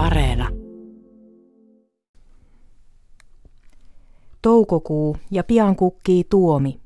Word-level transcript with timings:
Areena. 0.00 0.48
Toukokuu 4.42 5.16
ja 5.30 5.44
pian 5.44 5.76
kukkii 5.76 6.24
Tuomi. 6.24 6.80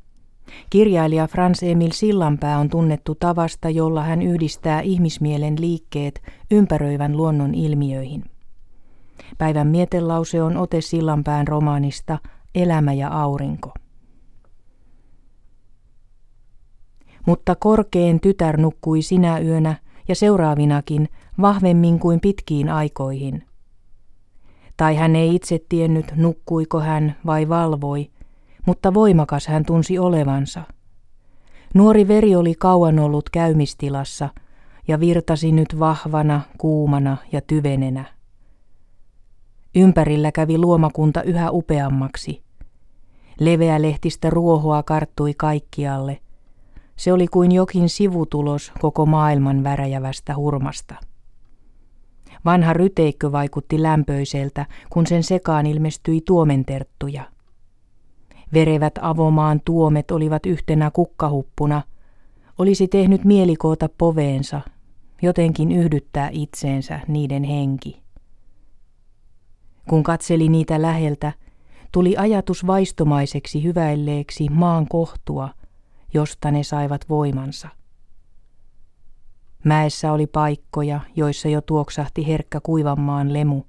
Kirjailija 0.71 1.27
Frans 1.27 1.62
Emil 1.62 1.90
Sillanpää 1.92 2.58
on 2.58 2.69
tunnettu 2.69 3.14
tavasta, 3.14 3.71
jolla 3.71 4.03
hän 4.03 4.22
yhdistää 4.22 4.80
ihmismielen 4.80 5.61
liikkeet 5.61 6.22
ympäröivän 6.50 7.16
luonnon 7.16 7.54
ilmiöihin. 7.54 8.24
Päivän 9.38 9.67
mietelause 9.67 10.42
on 10.42 10.56
ote 10.56 10.81
Sillanpään 10.81 11.49
romaanista 11.49 12.19
Elämä 12.54 12.92
ja 12.92 13.08
aurinko. 13.08 13.72
Mutta 17.27 17.55
korkeen 17.55 18.20
tytär 18.20 18.60
nukkui 18.60 19.02
sinä 19.02 19.38
yönä 19.38 19.84
ja 20.09 20.14
seuraavinakin 20.14 21.09
vahvemmin 21.41 21.98
kuin 21.98 22.20
pitkiin 22.20 22.68
aikoihin. 22.68 23.45
Tai 24.76 24.96
hän 24.96 25.16
ei 25.16 25.34
itse 25.34 25.60
tiennyt, 25.68 26.12
nukkuiko 26.16 26.80
hän 26.80 27.16
vai 27.26 27.48
valvoi, 27.48 28.10
mutta 28.66 28.95
voimakas 28.95 29.46
hän 29.46 29.64
tunsi 29.64 29.98
olevansa. 29.98 30.62
Nuori 31.74 32.09
veri 32.09 32.36
oli 32.36 32.54
kauan 32.54 32.98
ollut 32.98 33.30
käymistilassa 33.30 34.28
ja 34.88 35.00
virtasi 35.00 35.52
nyt 35.52 35.78
vahvana, 35.78 36.40
kuumana 36.59 37.16
ja 37.32 37.40
tyvenenä. 37.40 38.04
Ympärillä 39.74 40.32
kävi 40.32 40.59
luomakunta 40.59 41.23
yhä 41.23 41.50
upeammaksi. 41.50 42.42
Leveä 43.40 43.82
lehtistä 43.82 44.30
ruohoa 44.30 44.82
karttui 44.82 45.34
kaikkialle. 45.34 46.20
Se 46.96 47.12
oli 47.12 47.26
kuin 47.26 47.52
jokin 47.52 47.88
sivutulos 47.88 48.72
koko 48.80 49.06
maailman 49.06 49.64
väräjävästä 49.64 50.36
hurmasta. 50.36 50.94
Vanha 52.44 52.72
ryteikkö 52.72 53.32
vaikutti 53.32 53.82
lämpöiseltä, 53.82 54.66
kun 54.90 55.06
sen 55.06 55.22
sekaan 55.22 55.66
ilmestyi 55.66 56.20
tuomenterttuja. 56.20 57.23
Verevät 58.52 58.95
avomaan 59.01 59.60
tuomet 59.64 60.10
olivat 60.10 60.46
yhtenä 60.46 60.90
kukkahuppuna. 60.90 61.82
Olisi 62.59 62.88
tehnyt 62.88 63.24
mielikoota 63.24 63.88
poveensa, 63.98 64.61
jotenkin 65.23 65.73
yhdyttää 65.73 66.29
itseensä 66.33 67.01
niiden 67.08 67.45
henki. 67.45 68.03
Kun 69.89 70.03
katseli 70.03 70.48
niitä 70.48 70.83
läheltä, 70.83 71.33
tuli 71.92 72.17
ajatus 72.17 72.67
vaistomaiseksi 72.67 73.62
hyväilleeksi 73.62 74.48
maan 74.51 74.86
kohtua, 74.89 75.48
josta 76.15 76.51
ne 76.51 76.62
saivat 76.62 77.09
voimansa. 77.09 77.69
Mäessä 79.65 80.12
oli 80.12 80.27
paikkoja, 80.27 81.01
joissa 81.17 81.48
jo 81.48 81.61
tuoksahti 81.61 82.27
herkkä 82.27 82.61
kuivanmaan 82.61 83.33
lemu. 83.33 83.62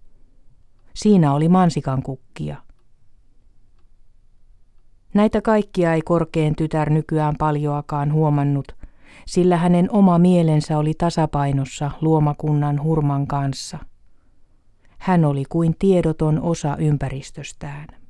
Siinä 0.94 1.34
oli 1.34 1.50
mansikan 1.50 2.04
kukkia. 2.04 2.58
Näitä 5.14 5.42
kaikkia 5.42 5.94
ei 5.94 6.02
korkeen 6.02 6.56
tytär 6.56 6.90
nykyään 6.90 7.36
paljoakaan 7.40 8.14
huomannut, 8.14 8.76
sillä 9.26 9.58
hänen 9.58 9.92
oma 9.92 10.18
mielensä 10.20 10.78
oli 10.78 10.94
tasapainossa 10.94 11.92
luomakunnan 12.02 12.84
hurman 12.84 13.28
kanssa. 13.28 13.78
Hän 14.98 15.26
oli 15.26 15.44
kuin 15.50 15.76
tiedoton 15.80 16.42
osa 16.42 16.78
ympäristöstään. 16.78 18.05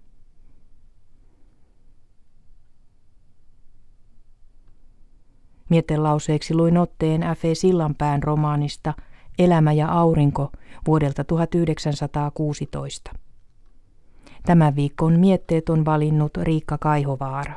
Mietelauseeksi 5.70 6.54
luin 6.56 6.78
otteen 6.78 7.22
F. 7.22 7.46
E. 7.46 7.56
Sillanpään 7.56 8.24
romaanista 8.24 8.94
Elämä 9.40 9.74
ja 9.74 9.88
aurinko 9.88 10.52
vuodelta 10.88 11.24
1916. 11.24 13.12
Tämän 14.46 14.76
viikon 14.76 15.20
mietteet 15.20 15.70
on 15.70 15.86
valinnut 15.86 16.38
Riikka 16.38 16.78
Kaihovaara. 16.78 17.56